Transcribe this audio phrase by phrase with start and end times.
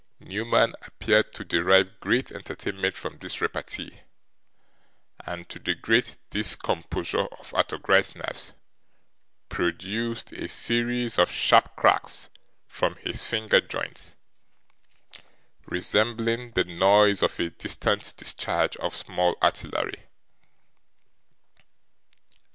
[0.19, 3.99] Newman appeared to derive great entertainment from this repartee,
[5.27, 8.55] and to the great discomposure of Arthur Gride's nerves,
[9.47, 12.29] produced a series of sharp cracks
[12.67, 14.15] from his finger joints,
[15.67, 20.07] resembling the noise of a distant discharge of small artillery.